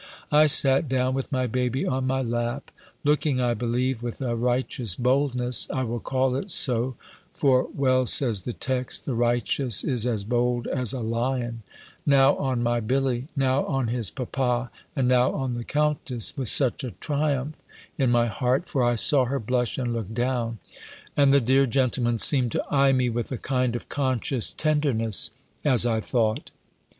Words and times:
I 0.31 0.47
sat 0.47 0.89
down 0.89 1.13
with 1.13 1.31
my 1.31 1.45
baby 1.45 1.85
on 1.85 2.07
my 2.07 2.23
lap, 2.23 2.71
looking, 3.03 3.39
I 3.39 3.53
believe, 3.53 4.01
with 4.01 4.19
a 4.19 4.35
righteous 4.35 4.95
boldness 4.95 5.67
(I 5.71 5.83
will 5.83 5.99
call 5.99 6.35
it 6.35 6.49
so; 6.49 6.95
for 7.35 7.67
well 7.75 8.07
says 8.07 8.41
the 8.41 8.51
text, 8.53 9.05
"The 9.05 9.13
righteous 9.13 9.83
is 9.83 10.07
as 10.07 10.23
bold 10.23 10.65
as 10.65 10.91
a 10.91 11.01
lion,") 11.01 11.61
now 12.03 12.35
on 12.37 12.63
my 12.63 12.79
Billy, 12.79 13.27
now 13.35 13.63
on 13.67 13.89
his 13.89 14.09
papa, 14.09 14.71
and 14.95 15.07
now 15.07 15.33
on 15.33 15.53
the 15.53 15.63
Countess, 15.63 16.35
with 16.35 16.47
such 16.49 16.83
a 16.83 16.89
triumph 16.99 17.55
in 17.95 18.09
my 18.09 18.25
heart; 18.25 18.67
for 18.67 18.83
I 18.83 18.95
saw 18.95 19.25
her 19.25 19.39
blush, 19.39 19.77
and 19.77 19.93
look 19.93 20.11
down, 20.15 20.57
and 21.15 21.31
the 21.31 21.39
dear 21.39 21.67
gentleman 21.67 22.17
seemed 22.17 22.53
to 22.53 22.63
eye 22.71 22.91
me 22.91 23.11
with 23.11 23.31
a 23.31 23.37
kind 23.37 23.75
of 23.75 23.87
conscious 23.87 24.51
tenderness, 24.51 25.29
as 25.63 25.85
I 25.85 25.99
thought. 26.01 26.49